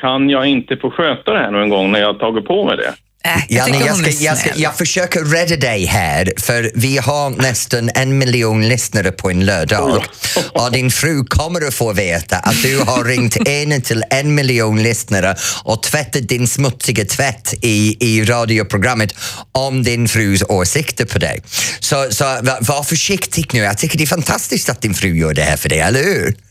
[0.00, 2.76] kan jag inte få sköta det här någon gång när jag har tagit på mig
[2.76, 2.94] det?
[3.24, 7.30] Äh, jag Janne, jag, ska, jag, ska, jag försöker rädda dig här, för vi har
[7.30, 10.02] nästan en miljon lyssnare på en lördag.
[10.52, 14.82] Och din fru kommer att få veta att du har ringt en till en miljon
[14.82, 15.34] lyssnare
[15.64, 19.14] och tvättat din smutsiga tvätt i, i radioprogrammet
[19.52, 21.42] om din frus åsikter på dig.
[21.80, 23.60] Så, så var, var försiktig nu.
[23.60, 26.47] Jag tycker det är fantastiskt att din fru gör det här för dig, eller hur?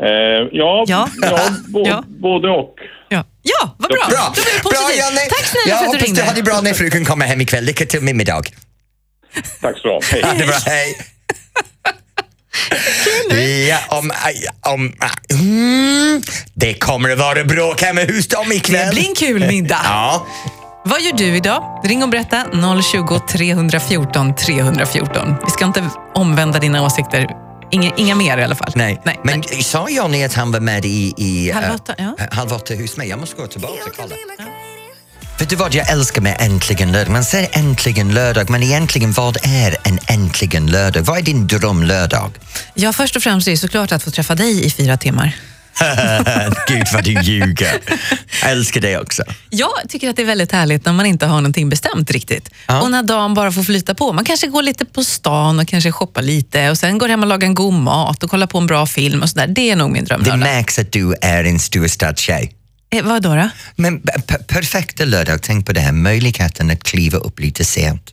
[0.00, 1.08] Eh, ja, Ja.
[1.22, 2.04] ja, bo, Ja.
[2.08, 2.74] både och.
[3.08, 4.06] Ja, ja vad bra.
[4.08, 4.92] Bra, Då blir det bra.
[4.96, 5.20] Janne!
[5.20, 6.20] Tack snälla Jag för att du hoppas ringde.
[6.20, 7.64] du har det bra när frun kommer hem ikväll.
[7.64, 8.42] Lycka till med middag.
[9.60, 10.00] Tack så.
[10.12, 10.22] Hej.
[10.22, 10.96] Ha det bra, hej!
[13.68, 14.12] Ja, om...
[14.72, 14.92] om
[15.40, 16.22] mm,
[16.54, 18.86] det kommer att vara bråk hemma hos dem ikväll.
[18.86, 19.80] Det blir en kul middag.
[19.84, 20.26] Ja.
[20.84, 21.80] Vad gör du idag?
[21.84, 22.44] Ring och berätta
[22.92, 25.34] 020 314 314.
[25.44, 27.26] Vi ska inte omvända dina åsikter.
[27.72, 28.72] Inga, inga mer i alla fall.
[28.74, 29.00] Nej.
[29.04, 29.62] nej men nej.
[29.62, 31.14] sa Johnny att han var med i...
[31.16, 32.16] i Halv eh, åtta, ja.
[32.18, 33.08] eh, Halv åtta hos mig.
[33.08, 34.14] Jag måste gå tillbaka och kolla.
[35.38, 37.12] Vet du vad jag älskar med Äntligen lördag?
[37.12, 41.02] Man säger äntligen lördag, men egentligen vad är en äntligen lördag?
[41.02, 42.30] Vad är din drömlördag?
[42.74, 45.36] Ja, först och främst är det såklart att få träffa dig i fyra timmar.
[46.68, 47.78] Gud vad du ljuger.
[48.42, 49.22] Jag älskar det också.
[49.50, 52.50] Jag tycker att det är väldigt härligt när man inte har någonting bestämt riktigt.
[52.66, 52.80] Ja.
[52.82, 54.12] Och när dagen bara får flyta på.
[54.12, 57.28] Man kanske går lite på stan och kanske shoppar lite och sen går hem och
[57.28, 59.46] lagar en god mat och kollar på en bra film och sådär.
[59.46, 60.38] Det är nog min Det drömlördag.
[60.38, 62.52] märks att du är en storstadstjej.
[62.94, 63.34] Eh, vad då?
[63.34, 63.48] då?
[63.76, 64.02] Men
[64.48, 68.10] perfekta lördag, tänk på det här, möjligheten att kliva upp lite sent.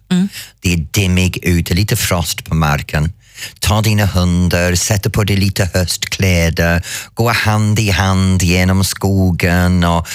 [0.61, 3.11] Det är dimmig ute, lite frost på marken.
[3.59, 10.07] Ta dina hundar, sätta på dig lite höstkläder, gå hand i hand genom skogen och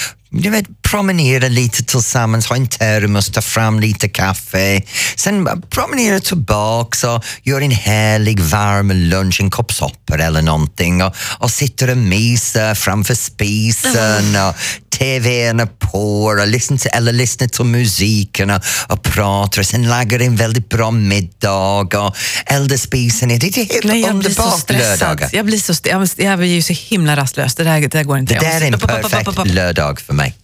[0.43, 4.83] du vet, promenera lite tillsammans, ha en termos, ta fram lite kaffe.
[5.17, 11.15] Sen promenera tillbaks och gör en härlig varm lunch, en kopp soppa eller någonting och,
[11.39, 14.55] och sitter och myser framför spisen och
[14.99, 20.21] TVn på och lyssnar till, eller lyssnar till musiken och, och pratar och sen lagar
[20.23, 21.53] en väldigt bra middag
[21.99, 23.29] och eldar spisen.
[23.29, 25.01] Det är helt Nej, jag blir så underbart stressad.
[25.01, 25.31] lördagar.
[25.33, 27.55] Jag blir, så st- jag, jag blir ju så himla rastlös.
[27.55, 28.35] Det där, det där går inte.
[28.35, 30.35] Det där är en perfekt lördag för mig.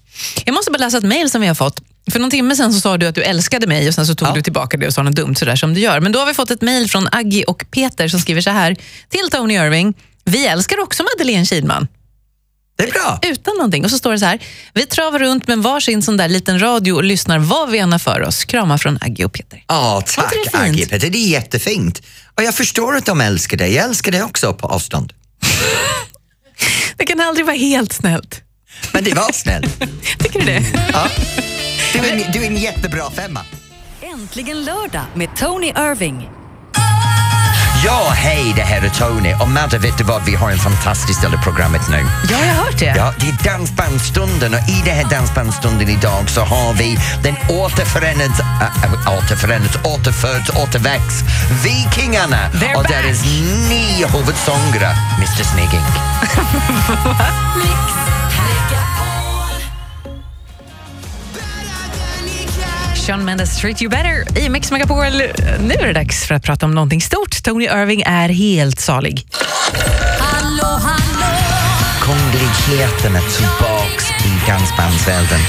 [0.44, 1.80] Jag måste bara läsa ett mejl som vi har fått.
[2.12, 4.28] För någon timme sen så sa du att du älskade mig och sen så tog
[4.28, 4.32] Ja.
[4.32, 6.00] du tillbaka det och sa något dumt sådär som du gör.
[6.00, 8.76] Men då har vi fått ett mejl från Aggie och Peter som skriver så här.
[9.08, 9.94] Till Tony Irving.
[10.24, 11.86] Vi älskar också Madeleine Kihlman.
[12.80, 13.18] Det är bra.
[13.22, 13.84] Utan någonting.
[13.84, 14.38] Och så står det så här.
[14.74, 17.98] Vi travar runt med varsin sån där liten radio och lyssnar vad vi än har
[17.98, 18.44] för oss.
[18.44, 19.64] Kramar från Aggie och Peter.
[19.66, 20.58] Ja, tack det?
[20.58, 22.02] Aggie Peter, det är jättefint.
[22.34, 23.74] Och jag förstår att de älskar dig.
[23.74, 25.12] Jag älskar dig också på avstånd.
[26.96, 28.42] Det kan aldrig vara helt snällt.
[28.92, 29.80] Men det var snällt.
[30.18, 30.62] Tycker du det?
[30.92, 31.08] Ja.
[31.92, 33.40] Du, är en, du är en jättebra femma.
[34.00, 36.28] Äntligen lördag med Tony Irving.
[37.84, 39.34] Ja, hej, det här är Tony.
[39.40, 40.24] Och Madde, vet du vad?
[40.24, 42.06] Vi har en fantastisk del av programmet nu.
[42.30, 42.94] Ja, jag har hört det.
[42.96, 48.24] Ja, det är Dansbandsstunden och i den här Dansbandsstunden idag så har vi den återförenade,
[48.84, 51.24] äh, återförenade, återföds, återväxt,
[51.64, 52.92] Vikingarna They're och back.
[52.92, 53.24] deras
[53.68, 55.80] nio huvudsångare, Mr Snigging.
[63.10, 65.12] Sean Mendes, Treat You Better i Mix Megapol.
[65.60, 67.42] Nu är det dags för att prata om någonting stort.
[67.42, 69.26] Tony Irving är helt salig.
[72.00, 75.40] Kungligheterna tillbaks i dansbandsvärlden.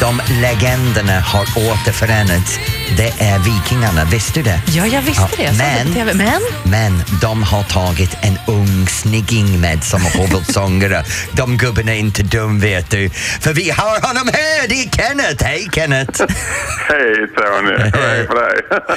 [0.00, 2.58] De legenderna har återförenats.
[2.96, 4.60] Det är Vikingarna, visste du det?
[4.76, 5.48] Ja, jag visste det.
[5.48, 6.14] Såg det på TV.
[6.14, 6.42] Men?
[6.70, 11.02] men de har tagit en ung snigging med som huvudsångare.
[11.36, 13.10] De gubbarna är inte dum vet du.
[13.44, 15.44] För vi har honom här, det är Kenneth.
[15.44, 16.20] Hej Kenneth!
[16.88, 18.56] Hej Tony, hej på dig.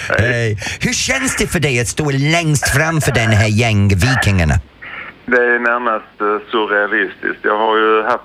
[0.19, 0.57] Hej.
[0.81, 4.53] Hur känns det för dig att stå längst fram för den här gäng Vikingarna?
[5.25, 7.41] Det är närmast eh, surrealistiskt.
[7.41, 8.23] Jag har ju haft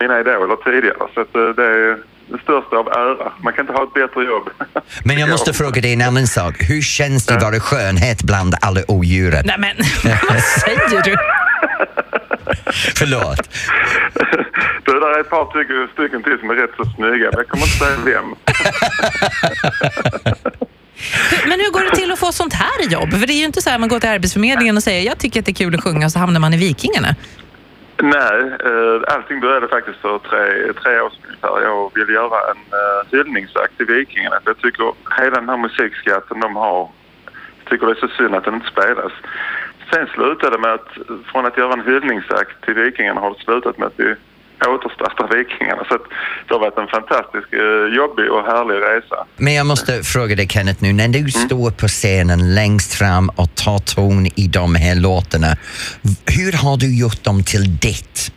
[0.00, 3.32] mina idoler tidigare så att eh, det är det största av ära.
[3.42, 4.50] Man kan inte ha ett bättre jobb.
[5.04, 6.54] Men jag måste fråga dig en annan sak.
[6.58, 9.44] Hur känns det att vara skönhet bland alla odjuren?
[9.46, 9.76] Nej, men
[10.28, 11.16] vad säger du?
[12.96, 13.48] Förlåt.
[14.84, 17.48] Du, det är ett par stycken, stycken till som är rätt så snygga, men jag
[17.48, 18.34] kommer inte säga vem.
[21.48, 23.10] Men hur går det till att få sånt här jobb?
[23.10, 25.40] För det är ju inte så här man går till Arbetsförmedlingen och säger jag tycker
[25.40, 27.14] att det är kul att sjunga och så hamnar man i Vikingarna.
[28.02, 31.62] Nej, eh, allting började faktiskt för tre, tre år sedan ungefär.
[31.62, 34.40] Jag ville göra en eh, hyllningsakt till Vikingarna.
[34.44, 36.88] För jag tycker hela den här musikskatten de har,
[37.58, 39.12] jag tycker det är så synd att den inte spelas.
[39.92, 40.88] Sen slutade det med att
[41.24, 44.14] från att göra en hyllningsakt till Vikingarna har det slutat med att vi
[44.66, 45.84] återstartar Vikingarna.
[45.88, 46.02] Så att
[46.46, 49.26] det har varit en fantastisk, eh, jobbig och härlig resa.
[49.36, 53.54] Men jag måste fråga dig Kenneth nu, när du står på scenen längst fram och
[53.54, 55.56] tar ton i de här låtarna,
[56.36, 58.32] hur har du gjort dem till ditt?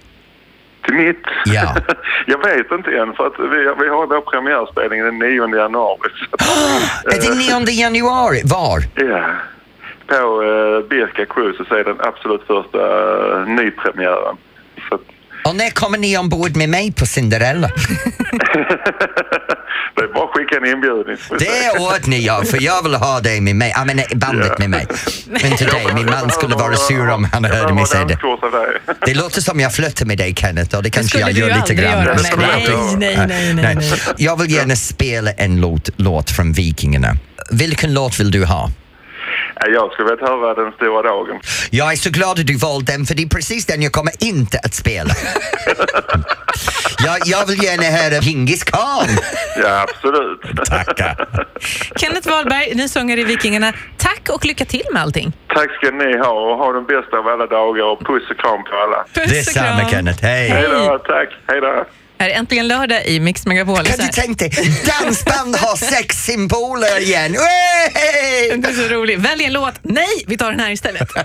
[0.85, 1.25] Till mitt?
[1.45, 1.75] Ja.
[2.25, 6.09] jag vet inte än för att vi, vi har vår premiärspelning den 9 januari.
[7.05, 8.41] Är det 9 januari?
[8.45, 8.79] Var?
[8.95, 9.23] Ja.
[10.07, 14.37] På uh, Birka Cruise så är den absolut första uh, nypremiären.
[15.43, 17.67] Och när kommer ni ombord med mig på Cinderella?
[19.95, 20.65] det är bara att skicka en
[21.17, 21.35] se.
[21.39, 24.69] Det åt ni ja, för jag vill ha dig med mig, jag menar bandet med
[24.69, 24.87] mig.
[25.27, 28.17] Men till dig, min man skulle vara sur om han Jag hörde mig säga det.
[29.05, 32.05] Det låter som jag flörtar med dig Kenneth och det kanske jag gör lite grann.
[32.05, 32.17] göra.
[32.29, 33.99] Jag Nej, inte nej, nej, nej, nej.
[34.17, 37.17] Jag vill gärna spela en låt, låt från Vikingarna.
[37.51, 38.71] Vilken låt vill du ha?
[39.61, 41.39] Ja, Jag skulle vilja höra Den stora dagen.
[41.71, 44.13] Jag är så glad att du valde den för det är precis den jag kommer
[44.23, 45.13] inte att spela.
[47.05, 49.07] jag, jag vill gärna höra Hingis khan.
[49.63, 50.41] Ja, absolut.
[50.65, 51.45] Tackar.
[51.95, 53.73] Kenneth Wahlberg, ni sånger i Vikingarna.
[53.97, 55.33] Tack och lycka till med allting.
[55.47, 58.63] Tack ska ni ha och ha den bästa av alla dagar och puss och kram
[58.63, 59.05] på alla.
[59.13, 59.89] Puss och Detsamma kram.
[59.89, 60.49] Kenneth, hej.
[60.49, 61.29] Hej då, tack.
[61.47, 61.85] Hej då.
[62.21, 63.85] Här är äntligen lördag i Mix Megapol.
[63.85, 67.35] Kan du här- tänka dig, dansband har sex symboler igen.
[67.93, 68.57] Hey!
[68.57, 69.19] Det är så roligt.
[69.19, 69.73] Välj en låt.
[69.81, 71.09] Nej, vi tar den här istället.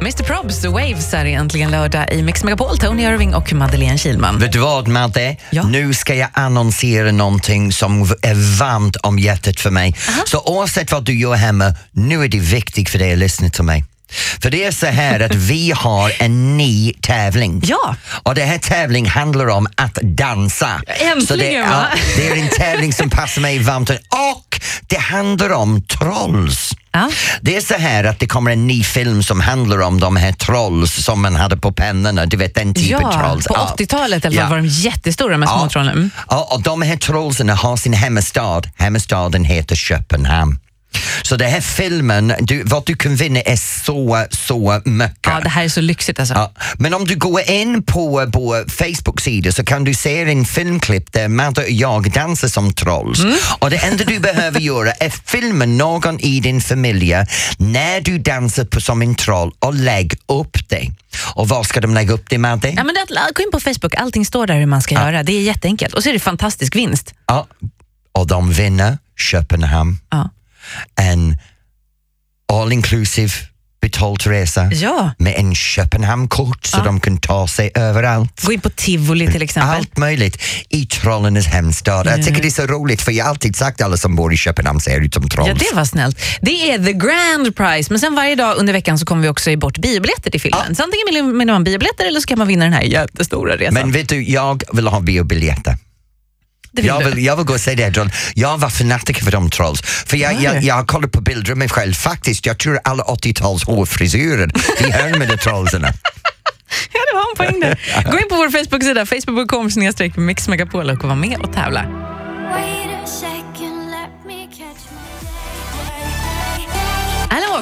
[0.00, 2.78] Mr Probs, The Waves är äntligen lördag i Mix Megapol.
[2.78, 4.38] Tony Irving och Madeleine Kilman.
[4.38, 5.36] Vet du vad Madde?
[5.50, 5.62] Ja.
[5.62, 9.94] Nu ska jag annonsera någonting som är varmt om hjärtat för mig.
[10.26, 13.64] Så oavsett vad du gör hemma, nu är det viktigt för dig att lyssna till
[13.64, 13.84] mig.
[14.42, 17.60] För det är så här att vi har en ny tävling.
[17.64, 17.96] Ja.
[18.22, 20.82] Och den här tävlingen handlar om att dansa.
[20.86, 21.86] Äntligen, så det, va?
[22.16, 23.90] det är en tävling som passar mig varmt.
[23.90, 26.74] Och det handlar om trolls.
[26.92, 27.10] Ja.
[27.40, 30.32] Det är så här att det kommer en ny film som handlar om de här
[30.32, 33.46] trolls som man hade på pennorna, du vet den typen Ja, trolls.
[33.46, 35.92] på 80-talet i alla fall var de jättestora, de här små trollen.
[35.92, 36.10] Mm.
[36.28, 38.62] Ja, och de här trollsen har sin hemmastad.
[38.76, 40.58] Hemmastaden heter Köpenhamn.
[41.22, 45.26] Så den här filmen, du, vad du kan vinna är så, så mycket.
[45.26, 46.34] Ja, det här är så lyxigt alltså.
[46.34, 51.12] Ja, men om du går in på vår Facebook-sida så kan du se en filmklipp
[51.12, 53.20] där Madde och jag dansar som trolls.
[53.20, 53.36] Mm.
[53.58, 57.14] Och det enda du behöver göra är filma någon i din familj
[57.58, 60.90] när du dansar på, som en troll och lägg upp det.
[61.34, 62.68] Och var ska de lägga upp det Madde?
[62.68, 65.22] Ja, men det, gå in på Facebook, allting står där hur man ska göra.
[65.22, 65.94] Det är jätteenkelt.
[65.94, 67.14] Och så är det fantastisk vinst.
[67.26, 67.46] Ja,
[68.12, 69.98] och de vinner Köpenhamn.
[70.10, 70.30] Ja.
[71.00, 71.36] En
[72.52, 73.32] all inclusive
[73.80, 75.10] betald resa Ja.
[75.18, 76.84] med en Köpenhamn-kort så Ja.
[76.84, 78.42] de kan ta sig överallt.
[78.42, 79.70] Gå in på Tivoli till exempel.
[79.76, 82.06] Allt möjligt i trollernas hemstad.
[82.06, 84.32] Jag tycker det är så roligt för jag har alltid sagt att alla som bor
[84.32, 85.48] i Köpenhamn ser ut som trolls.
[85.48, 86.18] Ja, det var snällt.
[86.42, 87.90] Det är the grand prize.
[87.92, 90.74] Men sen varje dag under veckan så kommer vi också ge bort biobiljetter till filmen.
[90.74, 93.74] Så antingen vill man biobiljetter eller så kan man vinna den här jättestora resan.
[93.74, 95.76] Men vet du, jag vill ha biobiljetter.
[96.74, 97.96] Det vill Jag vill, jag vill gå och se det.
[97.96, 98.10] John.
[98.34, 99.82] Jag var fanatiker för de trolls.
[99.82, 101.92] För jag, jag, jag har kollat på bilder av mig själv.
[101.94, 105.86] Faktiskt, jag tror alla 80-tals hårfrisyrer, de höll med de trollsen.
[106.92, 108.10] Ja, det var en poäng där.
[108.12, 111.86] Gå in på vår Facebook-sida, facebook.com mixmegapol och var med och tävla.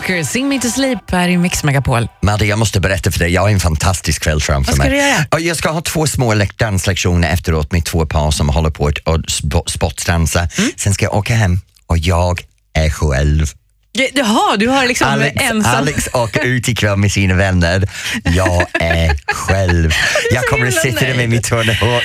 [0.03, 2.09] Walker, Sing Me To Sleep här i Mix Megapol.
[2.23, 4.93] Madde, jag måste berätta för dig, jag har en fantastisk kväll framför Vad ska mig.
[4.93, 5.41] du göra?
[5.41, 8.99] Jag ska ha två små lek- danslektioner efteråt med två par som håller på att
[8.99, 10.49] och sp- sportdansa.
[10.59, 10.71] Mm.
[10.77, 13.47] Sen ska jag åka hem och jag är själv.
[13.95, 15.75] Jaha, du har liksom Alex, ensam...
[15.75, 17.89] Alex åker ut ikväll med sina vänner.
[18.25, 19.93] Jag är själv.
[20.35, 21.45] Jag kommer att sitta där med mitt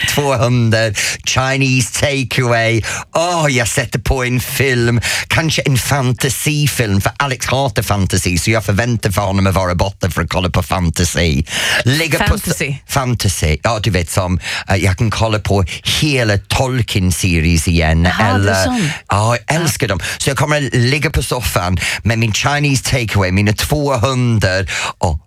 [0.10, 0.94] två- hundar,
[1.30, 2.82] Chinese takeaway.
[3.16, 8.66] Åh, jag sätter på en film, kanske en fantasifilm för Alex hatar fantasy så jag
[8.66, 11.44] förväntar för honom att vara borta för att kolla på fantasy.
[11.84, 12.68] Ligga Fantasy?
[12.68, 15.66] På, fantasy, ja du vet som eh, jag kan kolla på
[16.02, 18.06] hela Tolkien-series igen.
[18.06, 18.92] Är eller.
[19.10, 20.00] Ja, jag älskar dem.
[20.18, 25.27] Så jag kommer att ligga på soffan med min Chinese takeaway, mina två hundar och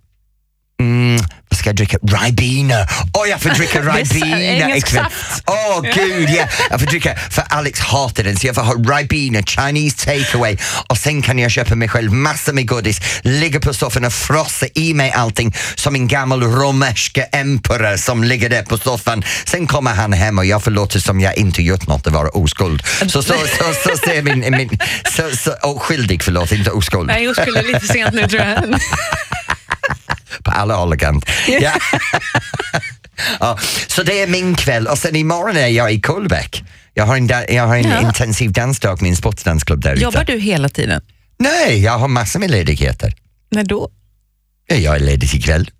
[0.80, 1.98] Mm, vad ska jag dricka?
[2.02, 2.86] Ribena.
[3.12, 5.04] Åh, jag får dricka är Ribena ikväll.
[5.46, 6.46] Åh gud, ja.
[6.70, 10.56] Jag får dricka, för Alex hatar den så jag får ha Ribena, Chinese takeaway
[10.88, 14.66] och sen kan jag köpa mig själv massor med godis, ligga på soffan och frossa
[14.74, 19.24] i mig allting som en gammal romerska emperor som ligger där på soffan.
[19.44, 22.28] Sen kommer han hem och jag får låta som jag inte gjort något och vara
[22.28, 22.82] oskuld.
[22.86, 24.78] Så, så, så, så, ser min, min
[25.16, 27.06] så, så, oskyldig, förlåt, inte oskuld.
[27.06, 28.80] Nej, jag skulle lite sent nu tror jag.
[30.44, 31.24] På alla håll och kant.
[31.60, 31.72] Ja.
[33.40, 36.62] ja, så det är min kväll och sen imorgon är jag i Kolbäck.
[36.94, 38.00] Jag har en, jag har en Ja.
[38.00, 40.02] intensiv dansdag med en sportdansklubb där ute.
[40.02, 41.02] Jobbar du hela tiden?
[41.38, 43.14] Nej, jag har massor med ledigheter.
[43.50, 43.90] När då?
[44.66, 45.70] Ja, Jag är ledig ikväll.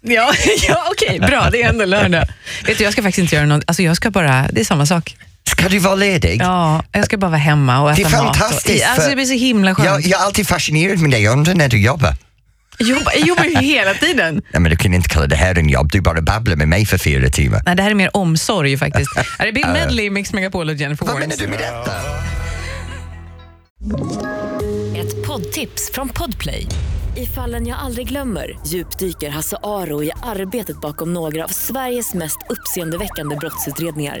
[0.00, 0.32] Ja,
[0.68, 1.48] ja okej, bra.
[1.52, 2.28] Det är ändå lördag.
[2.66, 3.64] Vet du, jag ska faktiskt inte göra något.
[3.66, 5.16] Alltså, jag ska bara, det är samma sak.
[5.46, 6.40] Ska du vara ledig?
[6.42, 8.36] Ja, jag ska bara vara hemma och Det äta är mat.
[8.36, 8.84] fantastiskt.
[8.84, 9.86] Och, alltså, det blir så himla skönt.
[9.88, 12.14] jag, jag är alltid fascinerad med dig, jag undrar när du jobbar.
[12.78, 14.34] Jag jobbar, jag jobbar ju hela tiden.
[14.52, 16.86] Nej, men du kan inte kalla det här en jobb, du bara babblar med mig
[16.86, 17.62] för fyra timmar.
[17.66, 19.10] Nej, det här är mer omsorg faktiskt.
[19.38, 21.38] Är Bill Medley, Mix Megapol och Jennifer Vad menar Warnes.
[21.38, 21.92] du med detta?
[24.96, 26.66] Ett poddtips från Podplay.
[27.16, 32.38] I fallen jag aldrig glömmer djupdyker Hasse Aro i arbetet bakom några av Sveriges mest
[32.48, 34.20] uppseendeväckande brottsutredningar.